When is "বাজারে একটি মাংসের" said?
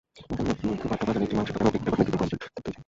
1.07-1.55